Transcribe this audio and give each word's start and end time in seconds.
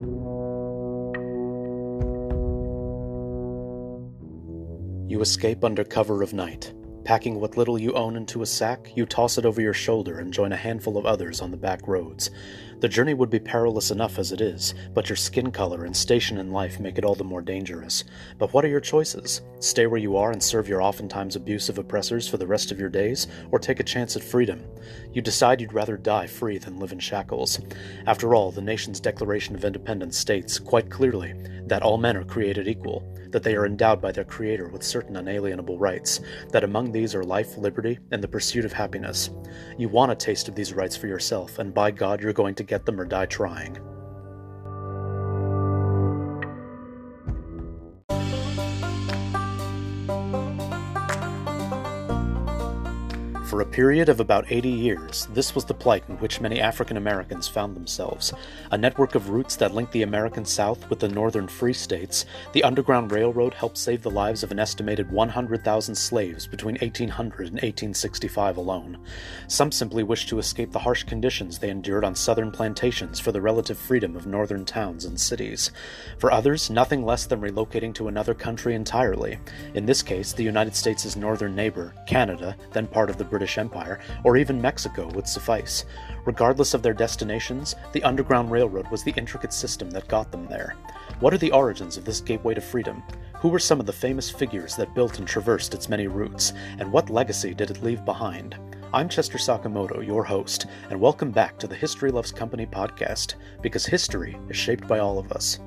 You 0.00 0.06
escape 5.20 5.62
under 5.62 5.84
cover 5.84 6.22
of 6.22 6.32
night. 6.32 6.74
Packing 7.04 7.38
what 7.38 7.56
little 7.56 7.78
you 7.78 7.92
own 7.92 8.16
into 8.16 8.42
a 8.42 8.46
sack, 8.46 8.90
you 8.96 9.06
toss 9.06 9.38
it 9.38 9.46
over 9.46 9.60
your 9.60 9.72
shoulder 9.72 10.18
and 10.18 10.32
join 10.32 10.52
a 10.52 10.56
handful 10.56 10.96
of 10.96 11.06
others 11.06 11.40
on 11.40 11.52
the 11.52 11.56
back 11.56 11.86
roads. 11.86 12.30
The 12.84 12.88
journey 12.90 13.14
would 13.14 13.30
be 13.30 13.40
perilous 13.40 13.90
enough 13.90 14.18
as 14.18 14.30
it 14.30 14.42
is, 14.42 14.74
but 14.92 15.08
your 15.08 15.16
skin 15.16 15.50
color 15.50 15.86
and 15.86 15.96
station 15.96 16.36
in 16.36 16.52
life 16.52 16.78
make 16.78 16.98
it 16.98 17.04
all 17.06 17.14
the 17.14 17.24
more 17.24 17.40
dangerous. 17.40 18.04
But 18.36 18.52
what 18.52 18.62
are 18.62 18.68
your 18.68 18.78
choices? 18.78 19.40
Stay 19.58 19.86
where 19.86 19.98
you 19.98 20.18
are 20.18 20.32
and 20.32 20.42
serve 20.42 20.68
your 20.68 20.82
oftentimes 20.82 21.34
abusive 21.34 21.78
oppressors 21.78 22.28
for 22.28 22.36
the 22.36 22.46
rest 22.46 22.70
of 22.70 22.78
your 22.78 22.90
days, 22.90 23.26
or 23.50 23.58
take 23.58 23.80
a 23.80 23.84
chance 23.84 24.16
at 24.16 24.22
freedom? 24.22 24.62
You 25.14 25.22
decide 25.22 25.62
you'd 25.62 25.72
rather 25.72 25.96
die 25.96 26.26
free 26.26 26.58
than 26.58 26.78
live 26.78 26.92
in 26.92 26.98
shackles. 26.98 27.58
After 28.06 28.34
all, 28.34 28.50
the 28.50 28.60
nation's 28.60 29.00
Declaration 29.00 29.54
of 29.54 29.64
Independence 29.64 30.18
states, 30.18 30.58
quite 30.58 30.90
clearly, 30.90 31.32
that 31.64 31.82
all 31.82 31.96
men 31.96 32.18
are 32.18 32.24
created 32.24 32.68
equal 32.68 33.02
that 33.34 33.42
they 33.42 33.56
are 33.56 33.66
endowed 33.66 34.00
by 34.00 34.12
their 34.12 34.22
Creator 34.22 34.68
with 34.68 34.84
certain 34.84 35.16
unalienable 35.16 35.76
rights, 35.76 36.20
that 36.52 36.62
among 36.62 36.92
these 36.92 37.16
are 37.16 37.24
life, 37.24 37.58
liberty, 37.58 37.98
and 38.12 38.22
the 38.22 38.28
pursuit 38.28 38.64
of 38.64 38.72
happiness. 38.72 39.30
You 39.76 39.88
want 39.88 40.12
a 40.12 40.14
taste 40.14 40.48
of 40.48 40.54
these 40.54 40.72
rights 40.72 40.96
for 40.96 41.08
yourself, 41.08 41.58
and 41.58 41.74
by 41.74 41.90
God, 41.90 42.22
you're 42.22 42.32
going 42.32 42.54
to 42.54 42.62
get 42.62 42.73
them 42.84 43.00
or 43.00 43.04
die 43.04 43.26
trying. 43.26 43.78
Period 53.74 54.08
of 54.08 54.20
about 54.20 54.44
80 54.52 54.68
years, 54.68 55.26
this 55.32 55.52
was 55.52 55.64
the 55.64 55.74
plight 55.74 56.04
in 56.08 56.14
which 56.18 56.40
many 56.40 56.60
African 56.60 56.96
Americans 56.96 57.48
found 57.48 57.74
themselves. 57.74 58.32
A 58.70 58.78
network 58.78 59.16
of 59.16 59.30
routes 59.30 59.56
that 59.56 59.74
linked 59.74 59.90
the 59.90 60.02
American 60.02 60.44
South 60.44 60.88
with 60.88 61.00
the 61.00 61.08
northern 61.08 61.48
free 61.48 61.72
states, 61.72 62.24
the 62.52 62.62
Underground 62.62 63.10
Railroad 63.10 63.52
helped 63.52 63.76
save 63.76 64.02
the 64.02 64.12
lives 64.12 64.44
of 64.44 64.52
an 64.52 64.60
estimated 64.60 65.10
100,000 65.10 65.92
slaves 65.92 66.46
between 66.46 66.76
1800 66.76 67.48
and 67.48 67.54
1865 67.54 68.56
alone. 68.58 68.96
Some 69.48 69.72
simply 69.72 70.04
wished 70.04 70.28
to 70.28 70.38
escape 70.38 70.70
the 70.70 70.78
harsh 70.78 71.02
conditions 71.02 71.58
they 71.58 71.70
endured 71.70 72.04
on 72.04 72.14
southern 72.14 72.52
plantations 72.52 73.18
for 73.18 73.32
the 73.32 73.42
relative 73.42 73.76
freedom 73.76 74.14
of 74.14 74.24
northern 74.24 74.64
towns 74.64 75.04
and 75.04 75.20
cities. 75.20 75.72
For 76.18 76.30
others, 76.30 76.70
nothing 76.70 77.04
less 77.04 77.26
than 77.26 77.40
relocating 77.40 77.92
to 77.94 78.06
another 78.06 78.34
country 78.34 78.76
entirely. 78.76 79.40
In 79.74 79.84
this 79.84 80.00
case, 80.00 80.32
the 80.32 80.44
United 80.44 80.76
States' 80.76 81.16
northern 81.16 81.56
neighbor, 81.56 81.92
Canada, 82.06 82.56
then 82.72 82.86
part 82.86 83.10
of 83.10 83.18
the 83.18 83.24
British 83.24 83.54
British 83.54 83.63
Empire, 83.64 83.98
or 84.24 84.36
even 84.36 84.60
Mexico 84.60 85.08
would 85.14 85.26
suffice. 85.26 85.86
Regardless 86.26 86.74
of 86.74 86.82
their 86.82 86.92
destinations, 86.92 87.74
the 87.92 88.02
Underground 88.02 88.50
Railroad 88.50 88.90
was 88.90 89.02
the 89.02 89.14
intricate 89.16 89.52
system 89.52 89.90
that 89.90 90.06
got 90.06 90.30
them 90.30 90.46
there. 90.46 90.76
What 91.20 91.32
are 91.32 91.38
the 91.38 91.52
origins 91.52 91.96
of 91.96 92.04
this 92.04 92.20
gateway 92.20 92.54
to 92.54 92.60
freedom? 92.60 93.02
Who 93.40 93.48
were 93.48 93.58
some 93.58 93.80
of 93.80 93.86
the 93.86 93.92
famous 93.92 94.30
figures 94.30 94.76
that 94.76 94.94
built 94.94 95.18
and 95.18 95.26
traversed 95.26 95.74
its 95.74 95.88
many 95.88 96.06
routes, 96.06 96.52
and 96.78 96.92
what 96.92 97.10
legacy 97.10 97.54
did 97.54 97.70
it 97.70 97.82
leave 97.82 98.04
behind? 98.04 98.56
I'm 98.92 99.08
Chester 99.08 99.38
Sakamoto, 99.38 100.06
your 100.06 100.24
host, 100.24 100.66
and 100.90 101.00
welcome 101.00 101.30
back 101.30 101.58
to 101.58 101.66
the 101.66 101.74
History 101.74 102.10
Loves 102.10 102.32
Company 102.32 102.66
podcast, 102.66 103.34
because 103.62 103.86
history 103.86 104.38
is 104.48 104.56
shaped 104.56 104.86
by 104.86 104.98
all 104.98 105.18
of 105.18 105.32
us. 105.32 105.58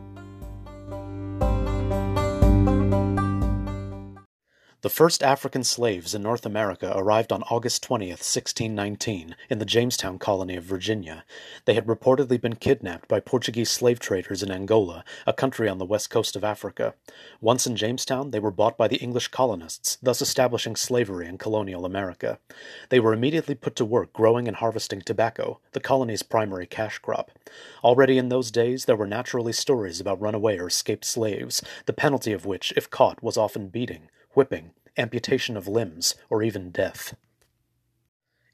The 4.87 4.93
first 4.93 5.21
African 5.21 5.65
slaves 5.65 6.15
in 6.15 6.23
North 6.23 6.45
America 6.45 6.93
arrived 6.95 7.33
on 7.33 7.43
August 7.51 7.85
20th, 7.85 8.23
1619, 8.23 9.35
in 9.49 9.59
the 9.59 9.65
Jamestown 9.65 10.17
colony 10.17 10.55
of 10.55 10.63
Virginia. 10.63 11.25
They 11.65 11.73
had 11.73 11.87
reportedly 11.87 12.39
been 12.39 12.55
kidnapped 12.55 13.09
by 13.09 13.19
Portuguese 13.19 13.69
slave 13.69 13.99
traders 13.99 14.41
in 14.41 14.49
Angola, 14.49 15.03
a 15.25 15.33
country 15.33 15.67
on 15.67 15.77
the 15.77 15.85
west 15.85 16.09
coast 16.09 16.37
of 16.37 16.45
Africa. 16.45 16.93
Once 17.41 17.67
in 17.67 17.75
Jamestown, 17.75 18.31
they 18.31 18.39
were 18.39 18.49
bought 18.49 18.77
by 18.77 18.87
the 18.87 18.95
English 18.95 19.27
colonists, 19.27 19.97
thus 20.01 20.21
establishing 20.21 20.77
slavery 20.77 21.27
in 21.27 21.37
colonial 21.37 21.83
America. 21.83 22.39
They 22.87 23.01
were 23.01 23.11
immediately 23.11 23.55
put 23.55 23.75
to 23.75 23.83
work 23.83 24.13
growing 24.13 24.47
and 24.47 24.55
harvesting 24.55 25.01
tobacco, 25.01 25.59
the 25.73 25.81
colony's 25.81 26.23
primary 26.23 26.65
cash 26.65 26.97
crop. 26.99 27.31
Already 27.83 28.17
in 28.17 28.29
those 28.29 28.51
days, 28.51 28.85
there 28.85 28.95
were 28.95 29.05
naturally 29.05 29.51
stories 29.51 29.99
about 29.99 30.21
runaway 30.21 30.57
or 30.57 30.67
escaped 30.67 31.03
slaves, 31.03 31.61
the 31.87 31.91
penalty 31.91 32.31
of 32.31 32.45
which, 32.45 32.71
if 32.77 32.89
caught, 32.89 33.21
was 33.21 33.35
often 33.35 33.67
beating 33.67 34.07
whipping, 34.37 34.69
amputation 34.99 35.57
of 35.57 35.67
limbs, 35.67 36.13
or 36.29 36.43
even 36.43 36.69
death. 36.69 37.15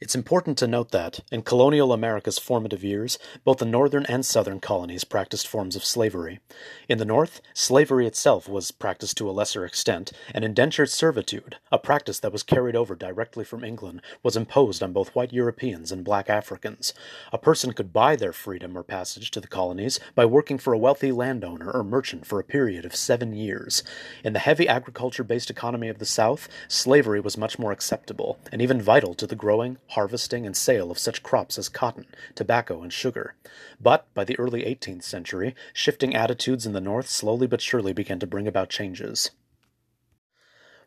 It's 0.03 0.15
important 0.15 0.57
to 0.57 0.67
note 0.67 0.91
that, 0.91 1.21
in 1.31 1.43
colonial 1.43 1.93
America's 1.93 2.37
formative 2.37 2.83
years, 2.83 3.17
both 3.45 3.59
the 3.59 3.65
northern 3.65 4.05
and 4.07 4.25
southern 4.25 4.59
colonies 4.59 5.05
practiced 5.05 5.47
forms 5.47 5.77
of 5.77 5.85
slavery. 5.85 6.41
In 6.89 6.97
the 6.97 7.05
north, 7.05 7.39
slavery 7.53 8.05
itself 8.05 8.49
was 8.49 8.71
practiced 8.71 9.15
to 9.15 9.29
a 9.29 9.31
lesser 9.31 9.63
extent, 9.63 10.11
and 10.33 10.43
indentured 10.43 10.89
servitude, 10.89 11.55
a 11.71 11.77
practice 11.77 12.19
that 12.19 12.33
was 12.33 12.43
carried 12.43 12.75
over 12.75 12.95
directly 12.95 13.45
from 13.45 13.63
England, 13.63 14.01
was 14.21 14.35
imposed 14.35 14.83
on 14.83 14.91
both 14.91 15.15
white 15.15 15.31
Europeans 15.31 15.89
and 15.89 16.03
black 16.03 16.29
Africans. 16.29 16.93
A 17.31 17.37
person 17.37 17.71
could 17.71 17.93
buy 17.93 18.17
their 18.17 18.33
freedom 18.33 18.77
or 18.77 18.83
passage 18.83 19.31
to 19.31 19.39
the 19.39 19.47
colonies 19.47 20.01
by 20.15 20.25
working 20.25 20.57
for 20.57 20.73
a 20.73 20.77
wealthy 20.77 21.13
landowner 21.13 21.71
or 21.71 21.81
merchant 21.81 22.25
for 22.25 22.41
a 22.41 22.43
period 22.43 22.83
of 22.83 22.93
seven 22.93 23.31
years. 23.31 23.83
In 24.21 24.33
the 24.33 24.39
heavy 24.39 24.67
agriculture 24.67 25.23
based 25.23 25.49
economy 25.49 25.87
of 25.87 25.99
the 25.99 26.05
South, 26.05 26.49
slavery 26.67 27.21
was 27.21 27.37
much 27.37 27.57
more 27.57 27.71
acceptable, 27.71 28.37
and 28.51 28.61
even 28.61 28.81
vital 28.81 29.13
to 29.13 29.25
the 29.25 29.37
growing, 29.37 29.77
harvesting, 29.93 30.45
and 30.45 30.55
sale 30.55 30.91
of 30.91 30.99
such 30.99 31.23
crops 31.23 31.57
as 31.57 31.69
cotton, 31.69 32.05
tobacco, 32.35 32.81
and 32.81 32.93
sugar. 32.93 33.35
But 33.81 34.05
by 34.13 34.23
the 34.23 34.37
early 34.37 34.63
18th 34.63 35.03
century, 35.03 35.55
shifting 35.73 36.15
attitudes 36.15 36.65
in 36.65 36.73
the 36.73 36.81
North 36.81 37.09
slowly 37.09 37.47
but 37.47 37.61
surely 37.61 37.93
began 37.93 38.19
to 38.19 38.27
bring 38.27 38.47
about 38.47 38.69
changes. 38.69 39.31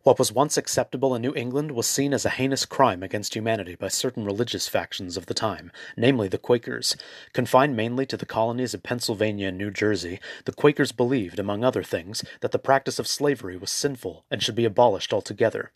What 0.07 0.21
was 0.21 0.31
once 0.31 0.57
acceptable 0.57 1.17
in 1.17 1.23
New 1.23 1.35
England 1.35 1.73
was 1.73 1.85
seen 1.85 2.15
as 2.15 2.25
a 2.25 2.31
heinous 2.31 2.65
crime 2.65 3.03
against 3.03 3.35
humanity 3.35 3.75
by 3.75 3.89
certain 3.89 4.25
religious 4.25 4.69
factions 4.69 5.17
of 5.17 5.27
the 5.27 5.35
time, 5.35 5.73
namely 5.97 6.29
the 6.29 6.39
Quakers. 6.39 6.97
Confined 7.33 7.75
mainly 7.75 8.07
to 8.07 8.17
the 8.17 8.25
colonies 8.25 8.73
of 8.73 8.85
Pennsylvania 8.85 9.49
and 9.49 9.59
New 9.59 9.73
Jersey, 9.73 10.21
the 10.45 10.53
Quakers 10.53 10.93
believed, 10.93 11.41
among 11.41 11.65
other 11.65 11.83
things, 11.83 12.25
that 12.41 12.53
the 12.53 12.59
practice 12.61 13.01
of 13.01 13.09
slavery 13.09 13.57
was 13.57 13.73
sinful 13.73 14.25
and 14.31 14.41
should 14.41 14.55
be 14.55 14.65
abolished 14.65 15.13
altogether. 15.13 15.73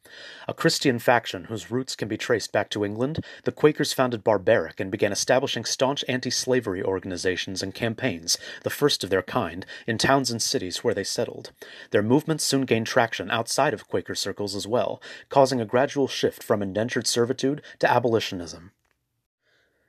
A 0.47 0.55
Christian 0.55 1.01
faction 1.01 1.47
whose 1.47 1.73
roots 1.73 1.97
can 1.97 2.07
be 2.07 2.17
traced 2.17 2.53
back 2.53 2.71
to 2.71 2.85
England, 2.85 3.25
the 3.43 3.51
Quakers 3.51 3.93
founded 3.93 4.23
barbaric 4.23 4.79
and 4.79 4.93
began 4.93 5.11
establishing 5.11 5.65
staunch 5.65 6.05
anti 6.07 6.31
slavery 6.31 6.85
organizations 6.85 7.65
and 7.65 7.75
campaigns, 7.75 8.39
the 8.63 8.71
first 8.71 9.03
of 9.03 9.11
their 9.11 9.23
kind, 9.23 9.67
in 9.89 9.99
towns 9.99 10.31
and 10.31 10.41
cities 10.41 10.85
where 10.85 10.95
they 10.95 11.03
settled. 11.03 11.51
Their 11.91 12.05
movements 12.05 12.45
soon 12.45 12.63
gained 12.63 12.87
traction 12.87 13.29
outside 13.33 13.75
of 13.75 13.89
Quaker 13.89 14.15
circles 14.21 14.55
as 14.55 14.67
well, 14.67 15.01
causing 15.29 15.61
a 15.61 15.65
gradual 15.65 16.07
shift 16.07 16.43
from 16.43 16.63
indentured 16.63 17.07
servitude 17.07 17.63
to 17.79 17.91
abolitionism. 17.91 18.73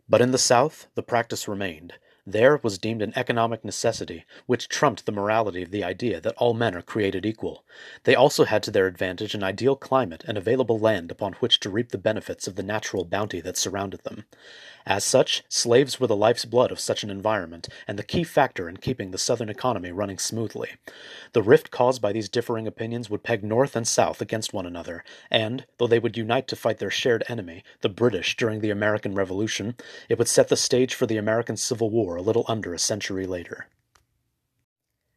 But 0.09 0.21
in 0.21 0.31
the 0.31 0.37
South, 0.37 0.87
the 0.95 1.03
practice 1.03 1.47
remained. 1.47 1.93
There 2.27 2.59
was 2.61 2.77
deemed 2.77 3.01
an 3.01 3.13
economic 3.15 3.65
necessity, 3.65 4.25
which 4.45 4.69
trumped 4.69 5.07
the 5.07 5.11
morality 5.11 5.63
of 5.63 5.71
the 5.71 5.83
idea 5.83 6.21
that 6.21 6.35
all 6.37 6.53
men 6.53 6.75
are 6.75 6.83
created 6.83 7.25
equal. 7.25 7.65
They 8.03 8.13
also 8.13 8.45
had 8.45 8.61
to 8.63 8.71
their 8.71 8.85
advantage 8.85 9.33
an 9.33 9.43
ideal 9.43 9.75
climate 9.75 10.23
and 10.27 10.37
available 10.37 10.77
land 10.77 11.09
upon 11.09 11.33
which 11.33 11.59
to 11.61 11.69
reap 11.71 11.89
the 11.89 11.97
benefits 11.97 12.47
of 12.47 12.55
the 12.55 12.63
natural 12.63 13.05
bounty 13.05 13.41
that 13.41 13.57
surrounded 13.57 14.03
them. 14.03 14.25
As 14.85 15.03
such, 15.03 15.43
slaves 15.49 15.99
were 15.99 16.07
the 16.07 16.15
life's 16.15 16.45
blood 16.45 16.71
of 16.71 16.79
such 16.79 17.03
an 17.03 17.09
environment, 17.09 17.67
and 17.87 17.97
the 17.97 18.03
key 18.03 18.23
factor 18.23 18.69
in 18.69 18.77
keeping 18.77 19.11
the 19.11 19.17
Southern 19.17 19.49
economy 19.49 19.91
running 19.91 20.17
smoothly. 20.17 20.71
The 21.33 21.43
rift 21.43 21.71
caused 21.71 22.01
by 22.01 22.11
these 22.11 22.29
differing 22.29 22.67
opinions 22.67 23.09
would 23.09 23.23
peg 23.23 23.43
North 23.43 23.75
and 23.75 23.87
South 23.87 24.21
against 24.21 24.53
one 24.53 24.65
another, 24.65 25.03
and, 25.29 25.65
though 25.77 25.87
they 25.87 25.99
would 25.99 26.17
unite 26.17 26.47
to 26.49 26.55
fight 26.55 26.79
their 26.79 26.89
shared 26.91 27.23
enemy, 27.27 27.63
the 27.81 27.89
British, 27.89 28.35
during 28.37 28.61
the 28.61 28.71
American 28.71 29.13
Revolution, 29.13 29.75
it 30.09 30.17
would 30.17 30.27
set 30.27 30.49
the 30.49 30.57
stage 30.57 30.93
for 30.93 31.05
the 31.05 31.17
American 31.17 31.57
Civil 31.57 31.89
War 31.89 32.10
a 32.15 32.21
little 32.21 32.45
under 32.47 32.73
a 32.73 32.79
century 32.79 33.25
later. 33.25 33.67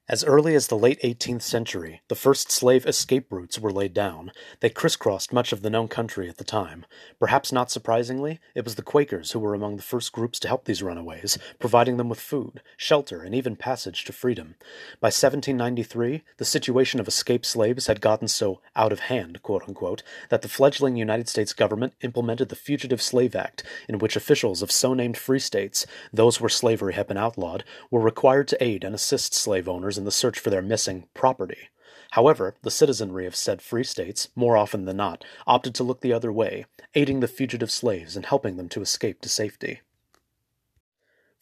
As 0.06 0.22
early 0.22 0.54
as 0.54 0.66
the 0.66 0.76
late 0.76 1.00
18th 1.00 1.40
century, 1.40 2.02
the 2.08 2.14
first 2.14 2.52
slave 2.52 2.84
escape 2.84 3.32
routes 3.32 3.58
were 3.58 3.72
laid 3.72 3.94
down. 3.94 4.32
They 4.60 4.68
crisscrossed 4.68 5.32
much 5.32 5.50
of 5.50 5.62
the 5.62 5.70
known 5.70 5.88
country 5.88 6.28
at 6.28 6.36
the 6.36 6.44
time. 6.44 6.84
Perhaps 7.18 7.52
not 7.52 7.70
surprisingly, 7.70 8.38
it 8.54 8.64
was 8.64 8.74
the 8.74 8.82
Quakers 8.82 9.32
who 9.32 9.38
were 9.38 9.54
among 9.54 9.76
the 9.76 9.82
first 9.82 10.12
groups 10.12 10.38
to 10.40 10.48
help 10.48 10.66
these 10.66 10.82
runaways, 10.82 11.38
providing 11.58 11.96
them 11.96 12.10
with 12.10 12.20
food, 12.20 12.60
shelter, 12.76 13.22
and 13.22 13.34
even 13.34 13.56
passage 13.56 14.04
to 14.04 14.12
freedom. 14.12 14.56
By 15.00 15.06
1793, 15.06 16.22
the 16.36 16.44
situation 16.44 17.00
of 17.00 17.08
escaped 17.08 17.46
slaves 17.46 17.86
had 17.86 18.02
gotten 18.02 18.28
so 18.28 18.60
out 18.76 18.92
of 18.92 19.00
hand, 19.00 19.40
unquote, 19.42 20.02
that 20.28 20.42
the 20.42 20.48
fledgling 20.48 20.96
United 20.96 21.30
States 21.30 21.54
government 21.54 21.94
implemented 22.02 22.50
the 22.50 22.56
Fugitive 22.56 23.00
Slave 23.00 23.34
Act, 23.34 23.62
in 23.88 23.98
which 23.98 24.16
officials 24.16 24.60
of 24.60 24.70
so 24.70 24.92
named 24.92 25.16
free 25.16 25.38
states, 25.38 25.86
those 26.12 26.42
where 26.42 26.50
slavery 26.50 26.92
had 26.92 27.06
been 27.06 27.16
outlawed, 27.16 27.64
were 27.90 28.00
required 28.00 28.48
to 28.48 28.62
aid 28.62 28.84
and 28.84 28.94
assist 28.94 29.32
slave 29.32 29.66
owners 29.66 29.93
in 29.98 30.04
the 30.04 30.10
search 30.10 30.38
for 30.38 30.50
their 30.50 30.62
missing 30.62 31.06
property. 31.14 31.68
However, 32.12 32.54
the 32.62 32.70
citizenry 32.70 33.26
of 33.26 33.34
said 33.34 33.60
free 33.60 33.84
states, 33.84 34.28
more 34.36 34.56
often 34.56 34.84
than 34.84 34.96
not, 34.96 35.24
opted 35.46 35.74
to 35.74 35.82
look 35.82 36.00
the 36.00 36.12
other 36.12 36.32
way, 36.32 36.66
aiding 36.94 37.20
the 37.20 37.28
fugitive 37.28 37.70
slaves 37.70 38.14
and 38.14 38.26
helping 38.26 38.56
them 38.56 38.68
to 38.68 38.82
escape 38.82 39.20
to 39.22 39.28
safety. 39.28 39.80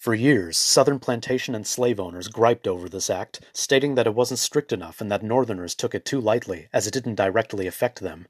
For 0.02 0.16
years, 0.16 0.58
Southern 0.58 0.98
plantation 0.98 1.54
and 1.54 1.64
slave 1.64 2.00
owners 2.00 2.26
griped 2.26 2.66
over 2.66 2.88
this 2.88 3.08
act, 3.08 3.38
stating 3.52 3.94
that 3.94 4.08
it 4.08 4.16
wasn't 4.16 4.40
strict 4.40 4.72
enough 4.72 5.00
and 5.00 5.12
that 5.12 5.22
Northerners 5.22 5.76
took 5.76 5.94
it 5.94 6.04
too 6.04 6.20
lightly, 6.20 6.66
as 6.72 6.88
it 6.88 6.92
didn't 6.92 7.14
directly 7.14 7.68
affect 7.68 8.00
them. 8.00 8.26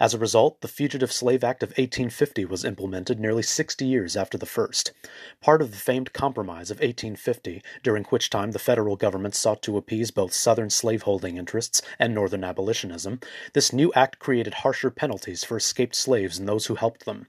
As 0.00 0.14
a 0.14 0.18
result, 0.18 0.60
the 0.62 0.66
Fugitive 0.66 1.12
Slave 1.12 1.44
Act 1.44 1.62
of 1.62 1.68
1850 1.68 2.44
was 2.46 2.64
implemented 2.64 3.20
nearly 3.20 3.44
60 3.44 3.84
years 3.84 4.16
after 4.16 4.36
the 4.36 4.46
first. 4.46 4.90
Part 5.40 5.62
of 5.62 5.70
the 5.70 5.76
famed 5.76 6.12
Compromise 6.12 6.72
of 6.72 6.78
1850, 6.78 7.62
during 7.84 8.02
which 8.06 8.28
time 8.28 8.50
the 8.50 8.58
federal 8.58 8.96
government 8.96 9.36
sought 9.36 9.62
to 9.62 9.76
appease 9.76 10.10
both 10.10 10.32
Southern 10.32 10.70
slaveholding 10.70 11.36
interests 11.36 11.82
and 12.00 12.12
Northern 12.12 12.42
abolitionism, 12.42 13.20
this 13.52 13.72
new 13.72 13.92
act 13.94 14.18
created 14.18 14.54
harsher 14.54 14.90
penalties 14.90 15.44
for 15.44 15.56
escaped 15.56 15.94
slaves 15.94 16.36
and 16.36 16.48
those 16.48 16.66
who 16.66 16.74
helped 16.74 17.04
them. 17.04 17.28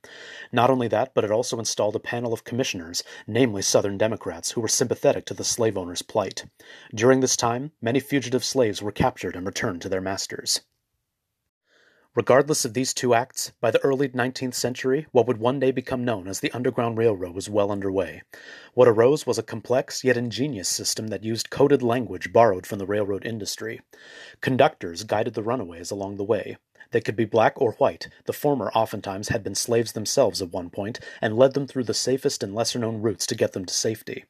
Not 0.51 0.71
only 0.71 0.87
that, 0.87 1.13
but 1.13 1.23
it 1.23 1.29
also 1.29 1.59
installed 1.59 1.95
a 1.95 1.99
panel 1.99 2.33
of 2.33 2.43
commissioners, 2.43 3.03
namely 3.27 3.61
Southern 3.61 3.82
Democrats, 3.89 4.51
who 4.51 4.61
were 4.61 4.67
sympathetic 4.67 5.25
to 5.25 5.33
the 5.33 5.43
slave 5.43 5.77
owners' 5.77 6.01
plight. 6.01 6.45
During 6.93 7.19
this 7.19 7.35
time, 7.35 7.71
many 7.81 7.99
fugitive 7.99 8.43
slaves 8.43 8.81
were 8.81 8.91
captured 8.91 9.35
and 9.35 9.45
returned 9.45 9.81
to 9.81 9.89
their 9.89 10.01
masters. 10.01 10.61
Regardless 12.15 12.63
of 12.63 12.75
these 12.75 12.93
two 12.93 13.15
acts, 13.15 13.53
by 13.59 13.71
the 13.71 13.83
early 13.83 14.07
19th 14.07 14.53
century, 14.53 15.07
what 15.11 15.25
would 15.25 15.37
one 15.37 15.59
day 15.59 15.71
become 15.71 16.05
known 16.05 16.27
as 16.27 16.41
the 16.41 16.51
Underground 16.51 16.95
Railroad 16.95 17.33
was 17.33 17.49
well 17.49 17.71
underway. 17.71 18.21
What 18.75 18.87
arose 18.87 19.25
was 19.25 19.39
a 19.39 19.43
complex 19.43 20.03
yet 20.03 20.15
ingenious 20.15 20.69
system 20.69 21.07
that 21.07 21.23
used 21.23 21.49
coded 21.49 21.81
language 21.81 22.31
borrowed 22.31 22.67
from 22.67 22.77
the 22.77 22.85
railroad 22.85 23.25
industry. 23.25 23.81
Conductors 24.41 25.03
guided 25.03 25.33
the 25.33 25.41
runaways 25.41 25.89
along 25.89 26.17
the 26.17 26.23
way. 26.23 26.57
They 26.93 27.01
could 27.01 27.15
be 27.15 27.25
black 27.25 27.59
or 27.59 27.73
white. 27.73 28.07
The 28.25 28.33
former 28.33 28.71
oftentimes 28.73 29.29
had 29.29 29.43
been 29.43 29.55
slaves 29.55 29.93
themselves 29.93 30.43
at 30.43 30.51
one 30.51 30.69
point 30.69 30.99
and 31.21 31.35
led 31.35 31.53
them 31.53 31.65
through 31.65 31.85
the 31.85 31.93
safest 31.93 32.43
and 32.43 32.53
lesser 32.53 32.77
known 32.77 33.01
routes 33.01 33.25
to 33.27 33.35
get 33.35 33.53
them 33.53 33.65
to 33.65 33.73
safety. 33.73 34.25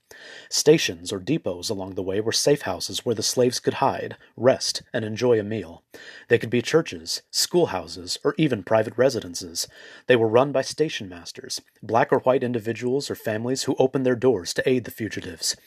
Stations 0.50 1.12
or 1.12 1.19
depots 1.19 1.69
along 1.69 1.95
the 1.95 2.04
way 2.04 2.21
were 2.21 2.31
safe 2.31 2.62
houses 2.62 3.06
where 3.06 3.15
the 3.15 3.21
slaves 3.21 3.60
could 3.60 3.75
hide, 3.75 4.15
rest, 4.38 4.81
and 4.94 5.04
enjoy 5.04 5.38
a 5.38 5.44
meal. 5.44 5.83
They 6.30 6.38
could 6.38 6.50
be 6.50 6.62
churches, 6.62 7.21
schoolhouses, 7.31 8.18
or 8.24 8.33
even 8.38 8.63
private 8.63 8.98
residences. 8.98 9.68
They 10.07 10.15
were 10.15 10.27
run 10.27 10.54
by 10.54 10.62
station 10.62 11.10
masters, 11.10 11.60
black 11.81 12.13
or 12.13 12.19
white 12.19 12.44
individuals 12.44 13.12
or 13.12 13.15
families 13.15 13.63
who 13.63 13.75
opened 13.77 14.06
their 14.06 14.15
doors 14.15 14.54
to 14.54 14.69
aid 14.69 14.86
the 14.86 14.92
fugitives. 14.92 15.57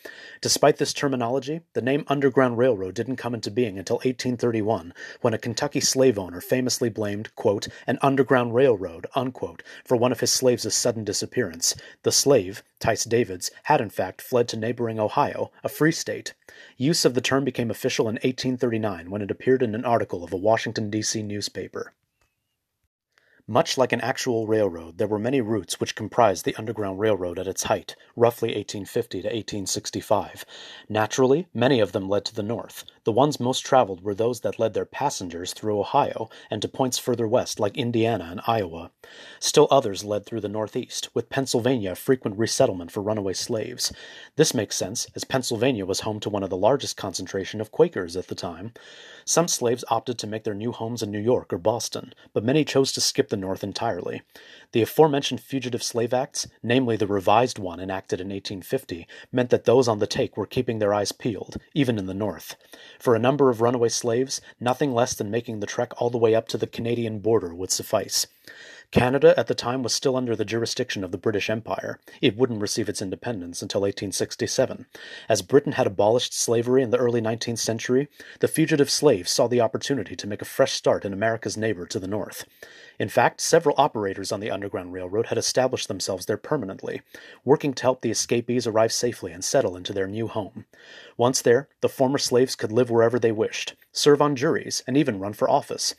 Despite 0.41 0.79
this 0.79 0.95
terminology, 0.95 1.61
the 1.75 1.83
name 1.83 2.05
Underground 2.09 2.57
Railroad 2.57 2.95
didn't 2.95 3.17
come 3.17 3.35
into 3.35 3.51
being 3.51 3.79
until 3.79 3.97
1831, 3.97 4.95
when 5.21 5.35
a 5.35 5.39
Kentucky 5.39 5.81
slave 5.81 6.19
owner 6.19 6.41
famously 6.41 6.86
blamed, 6.89 7.35
quote, 7.35 7.69
an 7.87 7.99
underground 8.03 8.55
railroad, 8.55 9.07
unquote, 9.15 9.63
for 9.85 9.97
one 9.97 10.13
of 10.13 10.21
his 10.21 10.33
slaves' 10.33 10.73
sudden 10.75 11.05
disappearance. 11.05 11.75
The 12.03 12.13
slave, 12.13 12.63
Tice 12.79 13.05
Davids, 13.05 13.51
had 13.65 13.81
in 13.81 13.91
fact 13.91 14.23
fled 14.23 14.49
to 14.49 14.57
neighboring 14.57 15.01
Ohio, 15.01 15.51
a 15.65 15.69
free 15.69 15.93
state. 15.93 16.35
Use 16.77 17.05
of 17.05 17.15
the 17.15 17.21
term 17.21 17.45
became 17.45 17.71
official 17.71 18.09
in 18.09 18.15
1839 18.17 19.11
when 19.11 19.23
it 19.23 19.31
appeared 19.31 19.63
in 19.63 19.75
an 19.75 19.85
article 19.85 20.23
of 20.23 20.33
a 20.33 20.37
Washington, 20.37 20.91
D.C. 20.91 21.23
newspaper. 21.23 21.93
Much 23.49 23.79
like 23.79 23.93
an 23.93 24.01
actual 24.01 24.45
railroad, 24.49 24.99
there 24.99 25.07
were 25.07 25.21
many 25.21 25.41
routes 25.41 25.79
which 25.79 25.95
comprised 25.95 26.45
the 26.45 26.57
Underground 26.57 26.99
Railroad 26.99 27.39
at 27.39 27.47
its 27.47 27.63
height, 27.63 27.95
roughly 28.17 28.49
1850 28.49 29.23
to 29.23 29.29
1865. 29.29 30.45
Naturally, 30.89 31.47
many 31.55 31.79
of 31.79 31.93
them 31.93 32.09
led 32.09 32.25
to 32.25 32.35
the 32.35 32.43
north. 32.43 32.85
The 33.05 33.13
ones 33.13 33.39
most 33.39 33.61
traveled 33.61 34.03
were 34.03 34.17
those 34.17 34.41
that 34.41 34.59
led 34.59 34.75
their 34.75 34.85
passengers 34.85 35.53
through 35.53 35.79
Ohio 35.79 36.29
and 36.51 36.61
to 36.61 36.67
points 36.67 36.99
further 36.99 37.29
west 37.29 37.61
like 37.61 37.77
Indiana 37.77 38.27
and 38.33 38.41
Iowa. 38.49 38.91
Still 39.39 39.69
others 39.71 40.03
led 40.03 40.27
through 40.27 40.41
the 40.41 40.49
northeast, 40.49 41.15
with 41.15 41.31
Pennsylvania 41.31 41.93
a 41.93 41.95
frequent 41.95 42.37
resettlement 42.37 42.91
for 42.91 43.01
runaway 43.01 43.35
slaves. 43.35 43.93
This 44.35 44.55
makes 44.55 44.75
sense, 44.75 45.07
as 45.15 45.23
Pennsylvania 45.23 45.87
was 45.87 46.01
home 46.01 46.19
to 46.19 46.31
one 46.31 46.43
of 46.43 46.51
the 46.51 46.57
largest 46.57 46.97
concentration 46.97 47.61
of 47.61 47.71
Quakers 47.71 48.17
at 48.17 48.27
the 48.27 48.35
time. 48.35 48.73
Some 49.25 49.47
slaves 49.47 49.85
opted 49.89 50.19
to 50.19 50.27
make 50.27 50.43
their 50.43 50.53
new 50.53 50.73
homes 50.73 51.01
in 51.01 51.13
New 51.13 51.21
York 51.21 51.53
or 51.53 51.59
Boston, 51.59 52.13
but 52.33 52.43
many 52.43 52.65
chose 52.65 52.91
to 52.91 53.01
skip 53.01 53.29
the 53.29 53.36
North 53.37 53.63
entirely. 53.63 54.23
The 54.73 54.83
aforementioned 54.83 55.41
Fugitive 55.41 55.83
Slave 55.83 56.13
Acts, 56.13 56.49
namely 56.63 56.97
the 56.97 57.07
revised 57.07 57.59
one 57.59 57.81
enacted 57.81 58.21
in 58.21 58.29
1850, 58.29 59.07
meant 59.31 59.51
that 59.51 59.65
those 59.65 59.89
on 59.89 59.99
the 59.99 60.07
take 60.07 60.37
were 60.37 60.47
keeping 60.47 60.79
their 60.79 60.95
eyes 60.95 61.13
peeled, 61.13 61.59
even 61.75 61.99
in 61.99 62.07
the 62.07 62.15
North. 62.15 62.57
For 62.99 63.15
a 63.15 63.21
number 63.21 63.51
of 63.51 63.61
runaway 63.61 63.89
slaves, 63.89 64.41
nothing 64.59 64.93
less 64.93 65.15
than 65.15 65.31
making 65.31 65.61
the 65.61 65.67
trek 65.67 65.93
all 66.01 66.11
the 66.11 66.19
way 66.19 66.35
up 66.35 66.49
to 66.49 66.59
the 66.59 66.67
Canadian 66.67 67.21
border 67.21 67.55
would 67.55 67.71
suffice. 67.71 68.27
Canada 68.91 69.35
at 69.37 69.47
the 69.47 69.55
time 69.55 69.83
was 69.83 69.93
still 69.93 70.17
under 70.17 70.37
the 70.37 70.45
jurisdiction 70.45 71.03
of 71.03 71.11
the 71.13 71.19
British 71.19 71.51
Empire. 71.51 71.99
It 72.21 72.37
wouldn't 72.37 72.61
receive 72.61 72.89
its 72.89 73.03
independence 73.03 73.61
until 73.63 73.83
1867. 73.83 74.87
As 75.29 75.43
Britain 75.43 75.73
had 75.73 75.87
abolished 75.87 76.33
slavery 76.33 76.83
in 76.83 76.91
the 76.91 76.99
early 76.99 77.21
19th 77.21 77.59
century, 77.59 78.09
the 78.41 78.49
fugitive 78.49 78.91
slaves 78.91 79.33
saw 79.33 79.49
the 79.49 79.61
opportunity 79.61 80.15
to 80.17 80.27
make 80.27 80.41
a 80.41 80.47
fresh 80.47 80.73
start 80.73 81.05
in 81.05 81.13
America's 81.13 81.57
neighbor 81.57 81.87
to 81.87 81.99
the 81.99 82.07
north. 82.07 82.45
In 82.99 83.09
fact, 83.09 83.41
several 83.41 83.75
operators 83.77 84.33
on 84.33 84.41
the 84.41 84.51
Underground 84.51 84.93
Railroad 84.93 85.27
had 85.27 85.37
established 85.37 85.89
themselves 85.89 86.27
there 86.27 86.39
permanently, 86.39 87.03
working 87.45 87.75
to 87.75 87.83
help 87.83 88.01
the 88.01 88.11
escapees 88.11 88.67
arrive 88.67 88.93
safely 88.93 89.33
and 89.33 89.45
settle 89.45 89.77
into 89.77 89.93
their 89.93 90.07
new 90.07 90.29
home. 90.29 90.65
Once 91.17 91.43
there, 91.43 91.69
the 91.81 91.89
former 91.89 92.19
slaves 92.19 92.55
could 92.55 92.73
live 92.73 92.91
wherever 92.91 93.19
they 93.19 93.33
wished, 93.33 93.75
serve 93.93 94.23
on 94.23 94.37
juries, 94.37 94.83
and 94.87 94.97
even 94.97 95.19
run 95.19 95.33
for 95.33 95.51
office. 95.51 95.95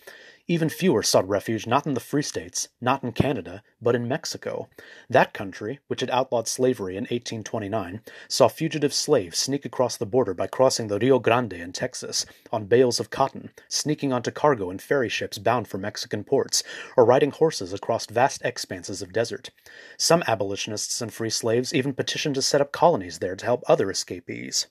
Even 0.50 0.70
fewer 0.70 1.04
sought 1.04 1.28
refuge 1.28 1.68
not 1.68 1.86
in 1.86 1.94
the 1.94 2.00
Free 2.00 2.22
States, 2.22 2.70
not 2.80 3.04
in 3.04 3.12
Canada, 3.12 3.62
but 3.82 3.96
in 3.96 4.08
Mexico. 4.08 4.70
That 5.10 5.34
country, 5.34 5.82
which 5.88 6.00
had 6.00 6.10
outlawed 6.10 6.48
slavery 6.48 6.94
in 6.96 7.04
1829, 7.04 8.02
saw 8.30 8.48
fugitive 8.48 8.94
slaves 8.94 9.40
sneak 9.40 9.66
across 9.66 9.98
the 9.98 10.06
border 10.06 10.34
by 10.34 10.48
crossing 10.48 10.88
the 10.88 11.00
Rio 11.00 11.20
Grande 11.20 11.52
in 11.52 11.74
Texas 11.74 12.26
on 12.50 12.64
bales 12.64 12.98
of 12.98 13.10
cotton, 13.10 13.50
sneaking 13.68 14.14
onto 14.14 14.32
cargo 14.32 14.70
in 14.70 14.80
ferry 14.80 15.10
ships 15.10 15.38
bound 15.38 15.68
for 15.68 15.78
Mexican 15.78 16.24
ports, 16.24 16.64
or 16.96 17.04
riding 17.04 17.32
horses 17.32 17.74
across 17.74 18.06
vast 18.06 18.42
expanses 18.46 19.02
of 19.02 19.12
desert. 19.12 19.50
Some 19.98 20.24
abolitionists 20.28 21.02
and 21.02 21.12
free 21.12 21.30
slaves 21.30 21.74
even 21.74 21.94
petitioned 21.94 22.36
to 22.36 22.42
set 22.42 22.62
up 22.62 22.72
colonies 22.72 23.20
there 23.20 23.36
to 23.36 23.46
help 23.46 23.64
other 23.68 23.92
escapees. 23.92 24.68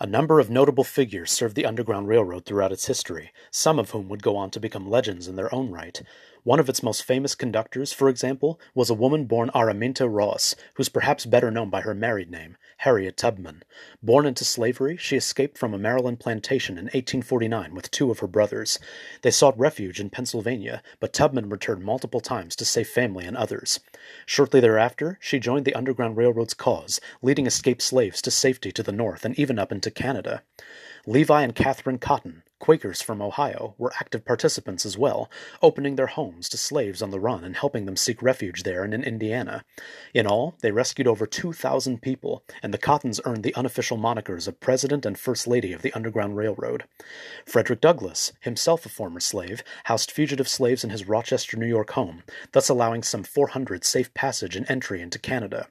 A 0.00 0.06
number 0.06 0.38
of 0.38 0.48
notable 0.48 0.84
figures 0.84 1.32
served 1.32 1.56
the 1.56 1.66
Underground 1.66 2.06
Railroad 2.06 2.44
throughout 2.44 2.70
its 2.70 2.86
history, 2.86 3.32
some 3.50 3.80
of 3.80 3.90
whom 3.90 4.08
would 4.08 4.22
go 4.22 4.36
on 4.36 4.48
to 4.50 4.60
become 4.60 4.88
legends 4.88 5.26
in 5.26 5.34
their 5.34 5.52
own 5.52 5.72
right. 5.72 6.00
One 6.44 6.60
of 6.60 6.68
its 6.68 6.84
most 6.84 7.02
famous 7.02 7.34
conductors, 7.34 7.92
for 7.92 8.08
example, 8.08 8.60
was 8.74 8.88
a 8.88 8.94
woman 8.94 9.24
born 9.24 9.50
Araminta 9.54 10.08
Ross, 10.08 10.54
who's 10.74 10.88
perhaps 10.88 11.26
better 11.26 11.50
known 11.50 11.68
by 11.68 11.80
her 11.80 11.94
married 11.94 12.30
name, 12.30 12.56
Harriet 12.78 13.16
Tubman. 13.16 13.64
Born 14.02 14.24
into 14.24 14.44
slavery, 14.44 14.96
she 14.96 15.16
escaped 15.16 15.58
from 15.58 15.74
a 15.74 15.78
Maryland 15.78 16.20
plantation 16.20 16.78
in 16.78 16.84
1849 16.84 17.74
with 17.74 17.90
two 17.90 18.12
of 18.12 18.20
her 18.20 18.28
brothers. 18.28 18.78
They 19.22 19.32
sought 19.32 19.58
refuge 19.58 19.98
in 19.98 20.10
Pennsylvania, 20.10 20.80
but 21.00 21.12
Tubman 21.12 21.50
returned 21.50 21.82
multiple 21.82 22.20
times 22.20 22.54
to 22.56 22.64
save 22.64 22.88
family 22.88 23.26
and 23.26 23.36
others. 23.36 23.80
Shortly 24.24 24.60
thereafter, 24.60 25.18
she 25.20 25.40
joined 25.40 25.64
the 25.64 25.74
Underground 25.74 26.16
Railroad's 26.16 26.54
cause, 26.54 27.00
leading 27.20 27.46
escaped 27.46 27.82
slaves 27.82 28.22
to 28.22 28.30
safety 28.30 28.70
to 28.72 28.82
the 28.82 28.92
north 28.92 29.24
and 29.24 29.38
even 29.38 29.58
up 29.58 29.72
into 29.72 29.87
Canada. 29.90 30.42
Levi 31.06 31.42
and 31.42 31.54
Catherine 31.54 31.98
Coffin, 31.98 32.42
Quakers 32.58 33.00
from 33.00 33.22
Ohio, 33.22 33.74
were 33.78 33.94
active 33.98 34.24
participants 34.24 34.84
as 34.84 34.98
well, 34.98 35.30
opening 35.62 35.96
their 35.96 36.08
homes 36.08 36.50
to 36.50 36.58
slaves 36.58 37.00
on 37.00 37.10
the 37.10 37.20
run 37.20 37.44
and 37.44 37.56
helping 37.56 37.86
them 37.86 37.96
seek 37.96 38.20
refuge 38.20 38.62
there 38.62 38.84
and 38.84 38.92
in 38.92 39.02
Indiana. 39.02 39.64
In 40.12 40.26
all, 40.26 40.56
they 40.60 40.70
rescued 40.70 41.06
over 41.06 41.26
2,000 41.26 42.02
people, 42.02 42.44
and 42.62 42.74
the 42.74 42.78
Coffins 42.78 43.20
earned 43.24 43.42
the 43.42 43.54
unofficial 43.54 43.96
monikers 43.96 44.46
of 44.48 44.60
President 44.60 45.06
and 45.06 45.18
First 45.18 45.46
Lady 45.46 45.72
of 45.72 45.82
the 45.82 45.92
Underground 45.94 46.36
Railroad. 46.36 46.84
Frederick 47.46 47.80
Douglass, 47.80 48.32
himself 48.40 48.84
a 48.84 48.90
former 48.90 49.20
slave, 49.20 49.62
housed 49.84 50.10
fugitive 50.10 50.48
slaves 50.48 50.84
in 50.84 50.90
his 50.90 51.08
Rochester, 51.08 51.56
New 51.56 51.66
York 51.66 51.92
home, 51.92 52.22
thus 52.52 52.68
allowing 52.68 53.02
some 53.02 53.22
400 53.22 53.84
safe 53.84 54.12
passage 54.12 54.56
and 54.56 54.68
entry 54.68 55.00
into 55.00 55.18
Canada. 55.18 55.68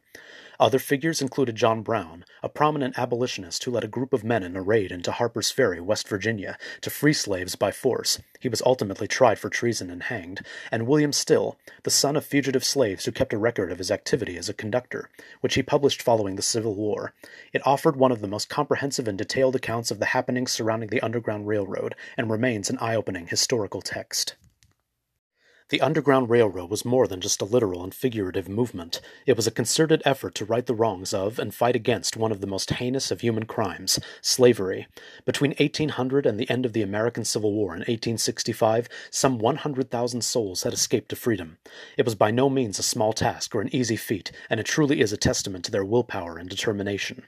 Other 0.60 0.80
figures 0.80 1.22
included 1.22 1.56
John 1.56 1.84
Brown, 1.84 2.26
a 2.42 2.50
prominent 2.50 2.98
abolitionist 2.98 3.64
who 3.64 3.72
led 3.72 3.84
a 3.84 3.88
group 3.88 4.12
of 4.12 4.24
men 4.24 4.42
in 4.42 4.56
a 4.56 4.62
raid 4.64 4.92
into 4.92 5.12
Harper's 5.12 5.52
Ferry, 5.52 5.80
West 5.80 6.08
Virginia, 6.08 6.58
to 6.82 6.90
free 6.90 7.14
slaves 7.14 7.56
by 7.56 7.72
force. 7.72 8.20
He 8.40 8.50
was 8.50 8.64
ultimately 8.66 9.08
tried 9.08 9.38
for 9.38 9.52
treason 9.52 9.92
and 9.92 10.02
hanged, 10.02 10.44
and 10.72 10.88
William 10.88 11.14
Still, 11.14 11.60
the 11.84 11.92
son 11.92 12.16
of 12.16 12.26
fugitive 12.26 12.64
slaves 12.64 13.06
who 13.06 13.12
kept 13.12 13.34
a 13.34 13.38
record 13.38 13.72
of 13.72 13.78
his 13.78 13.92
activity 13.92 14.36
as 14.36 14.50
a 14.50 14.54
conductor, 14.54 15.12
which 15.42 15.54
he 15.54 15.62
published 15.62 16.02
following 16.02 16.38
the 16.38 16.42
Civil 16.42 16.74
War. 16.74 17.14
It 17.54 17.66
offered 17.68 17.96
one 17.96 18.12
of 18.12 18.22
the 18.22 18.28
most 18.28 18.50
comprehensive 18.50 19.08
and 19.08 19.18
detailed 19.18 19.56
accounts 19.56 19.92
of 19.92 20.00
the 20.00 20.06
happenings 20.06 20.52
surrounding 20.52 20.90
the 20.90 21.02
Underground 21.02 21.48
Railroad, 21.48 21.94
and 22.18 22.32
remains 22.32 22.72
an 22.72 22.80
eye 22.80 22.96
opening 22.96 23.28
historical 23.28 23.84
text. 23.84 24.36
The 25.70 25.82
Underground 25.82 26.30
Railroad 26.30 26.70
was 26.70 26.86
more 26.86 27.10
than 27.10 27.20
just 27.20 27.42
a 27.42 27.46
literal 27.46 27.84
and 27.84 27.94
figurative 27.94 28.48
movement. 28.48 29.02
It 29.26 29.36
was 29.36 29.48
a 29.48 29.52
concerted 29.52 30.02
effort 30.06 30.34
to 30.36 30.46
right 30.46 30.66
the 30.66 30.74
wrongs 30.74 31.14
of 31.14 31.38
and 31.38 31.54
fight 31.54 31.76
against 31.76 32.16
one 32.16 32.32
of 32.32 32.40
the 32.40 32.48
most 32.48 32.70
heinous 32.70 33.12
of 33.12 33.20
human 33.20 33.46
crimes 33.46 34.00
slavery. 34.22 34.88
Between 35.26 35.52
1800 35.60 36.26
and 36.26 36.40
the 36.40 36.50
end 36.50 36.66
of 36.66 36.72
the 36.72 36.84
American 36.84 37.26
Civil 37.26 37.52
War 37.52 37.74
in 37.74 37.80
1865, 37.80 38.88
some 39.12 39.40
100,000 39.40 40.24
souls 40.24 40.64
had 40.64 40.72
escaped 40.72 41.10
to 41.10 41.18
freedom. 41.18 41.58
It 41.98 42.06
was 42.06 42.16
by 42.16 42.32
no 42.32 42.50
means 42.50 42.80
a 42.80 42.84
small 42.84 43.12
task 43.12 43.54
or 43.54 43.60
an 43.60 43.76
easy 43.76 43.98
feat, 43.98 44.32
and 44.50 44.62
it 44.62 44.68
truly 44.68 45.02
is 45.02 45.12
a 45.12 45.18
testament 45.18 45.66
to 45.66 45.72
their 45.72 45.84
willpower 45.84 46.38
and 46.38 46.50
determination. 46.50 47.24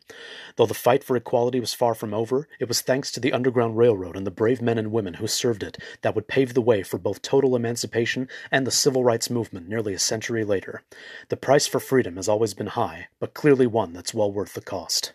Though 0.56 0.66
the 0.66 0.74
fight 0.74 1.04
for 1.04 1.18
equality 1.18 1.60
was 1.60 1.74
far 1.74 1.94
from 1.94 2.14
over, 2.14 2.48
it 2.58 2.70
was 2.70 2.80
thanks 2.80 3.12
to 3.12 3.20
the 3.20 3.34
Underground 3.34 3.76
Railroad 3.76 4.16
and 4.16 4.26
the 4.26 4.32
brave 4.32 4.62
men 4.62 4.78
and 4.78 4.94
women 4.94 5.16
who 5.16 5.28
served 5.28 5.62
it 5.62 5.78
that 6.04 6.16
would 6.16 6.30
pave 6.30 6.54
the 6.54 6.62
way 6.62 6.84
for 6.84 6.98
both 6.98 7.22
total 7.22 7.54
emancipation 7.54 8.29
and 8.52 8.66
the 8.66 8.72
civil 8.72 9.04
rights 9.04 9.30
movement 9.30 9.68
nearly 9.68 9.94
a 9.94 10.00
century 10.00 10.44
later. 10.44 10.84
The 11.30 11.38
price 11.38 11.68
for 11.68 11.80
freedom 11.80 12.16
has 12.16 12.30
always 12.30 12.54
been 12.54 12.68
high, 12.68 13.08
but 13.20 13.34
clearly 13.34 13.68
one 13.68 13.94
that's 13.94 14.14
well 14.14 14.32
worth 14.32 14.54
the 14.54 14.62
cost. 14.62 15.14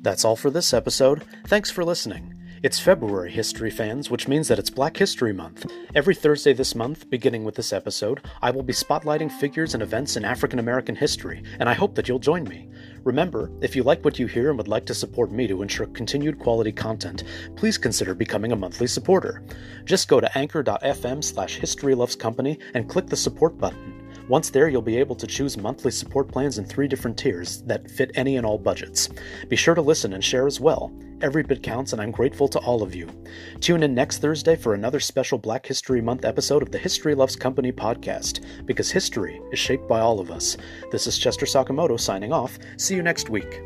That's 0.00 0.24
all 0.24 0.36
for 0.36 0.50
this 0.50 0.72
episode. 0.72 1.24
Thanks 1.46 1.70
for 1.70 1.84
listening. 1.84 2.34
It's 2.60 2.80
February, 2.80 3.30
history 3.30 3.70
fans, 3.70 4.10
which 4.10 4.26
means 4.26 4.48
that 4.48 4.58
it's 4.58 4.70
Black 4.70 4.96
History 4.96 5.32
Month. 5.32 5.70
Every 5.94 6.14
Thursday 6.14 6.52
this 6.52 6.74
month, 6.74 7.08
beginning 7.08 7.44
with 7.44 7.54
this 7.54 7.72
episode, 7.72 8.20
I 8.42 8.50
will 8.50 8.64
be 8.64 8.72
spotlighting 8.72 9.30
figures 9.30 9.74
and 9.74 9.82
events 9.82 10.16
in 10.16 10.24
African 10.24 10.58
American 10.58 10.96
history, 10.96 11.44
and 11.60 11.68
I 11.68 11.74
hope 11.74 11.94
that 11.94 12.08
you'll 12.08 12.18
join 12.18 12.44
me. 12.44 12.68
Remember, 13.04 13.50
if 13.60 13.74
you 13.76 13.82
like 13.82 14.04
what 14.04 14.18
you 14.18 14.26
hear 14.26 14.48
and 14.48 14.58
would 14.58 14.68
like 14.68 14.86
to 14.86 14.94
support 14.94 15.30
me 15.30 15.46
to 15.46 15.62
ensure 15.62 15.86
continued 15.86 16.38
quality 16.38 16.72
content, 16.72 17.24
please 17.56 17.78
consider 17.78 18.14
becoming 18.14 18.52
a 18.52 18.56
monthly 18.56 18.86
supporter. 18.86 19.42
Just 19.84 20.08
go 20.08 20.20
to 20.20 20.38
anchor.fm 20.38 21.22
slash 21.22 21.58
historylovescompany 21.58 22.58
and 22.74 22.88
click 22.88 23.06
the 23.06 23.16
support 23.16 23.58
button. 23.58 23.97
Once 24.28 24.50
there, 24.50 24.68
you'll 24.68 24.82
be 24.82 24.98
able 24.98 25.16
to 25.16 25.26
choose 25.26 25.56
monthly 25.56 25.90
support 25.90 26.30
plans 26.30 26.58
in 26.58 26.64
three 26.64 26.86
different 26.86 27.16
tiers 27.16 27.62
that 27.62 27.90
fit 27.90 28.10
any 28.14 28.36
and 28.36 28.44
all 28.44 28.58
budgets. 28.58 29.08
Be 29.48 29.56
sure 29.56 29.74
to 29.74 29.80
listen 29.80 30.12
and 30.12 30.22
share 30.22 30.46
as 30.46 30.60
well. 30.60 30.92
Every 31.22 31.42
bit 31.42 31.62
counts, 31.62 31.92
and 31.92 32.02
I'm 32.02 32.10
grateful 32.10 32.46
to 32.48 32.58
all 32.60 32.82
of 32.82 32.94
you. 32.94 33.08
Tune 33.60 33.82
in 33.82 33.94
next 33.94 34.18
Thursday 34.18 34.54
for 34.54 34.74
another 34.74 35.00
special 35.00 35.38
Black 35.38 35.66
History 35.66 36.02
Month 36.02 36.24
episode 36.24 36.62
of 36.62 36.70
the 36.70 36.78
History 36.78 37.14
Loves 37.14 37.36
Company 37.36 37.72
podcast, 37.72 38.44
because 38.66 38.90
history 38.90 39.40
is 39.50 39.58
shaped 39.58 39.88
by 39.88 40.00
all 40.00 40.20
of 40.20 40.30
us. 40.30 40.56
This 40.92 41.06
is 41.06 41.18
Chester 41.18 41.46
Sakamoto 41.46 41.98
signing 41.98 42.32
off. 42.32 42.58
See 42.76 42.94
you 42.94 43.02
next 43.02 43.30
week. 43.30 43.62